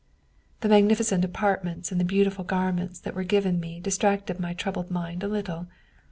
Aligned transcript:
"The 0.61 0.67
magnificent 0.67 1.23
apartments 1.23 1.91
and 1.91 2.01
the 2.01 2.05
beautiful 2.05 2.43
garments 2.43 2.97
that 3.01 3.13
were 3.13 3.21
given 3.23 3.59
me 3.59 3.79
distracted 3.79 4.39
my 4.39 4.55
troubled 4.55 4.89
mind 4.89 5.21
a 5.21 5.27
little. 5.27 5.67